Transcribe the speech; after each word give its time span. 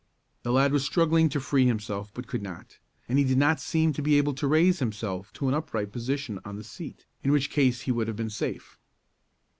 The 0.41 0.51
lad 0.51 0.71
was 0.73 0.83
struggling 0.83 1.29
to 1.29 1.39
free 1.39 1.67
himself 1.67 2.11
but 2.11 2.25
could 2.25 2.41
not, 2.41 2.79
and 3.07 3.19
he 3.19 3.23
did 3.23 3.37
not 3.37 3.59
seem 3.59 3.93
to 3.93 4.01
be 4.01 4.17
able 4.17 4.33
to 4.33 4.47
raise 4.47 4.79
himself 4.79 5.31
to 5.33 5.47
an 5.47 5.53
upright 5.53 5.91
position 5.91 6.39
on 6.43 6.55
the 6.55 6.63
seat, 6.63 7.05
in 7.23 7.31
which 7.31 7.51
case 7.51 7.81
he 7.81 7.91
would 7.91 8.07
have 8.07 8.17
been 8.17 8.27
safe. 8.31 8.79